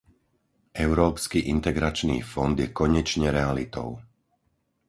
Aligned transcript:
Európsky 0.87 1.39
integračný 1.55 2.17
fond 2.31 2.55
je 2.63 2.67
konečne 2.81 3.27
realitou. 3.37 3.89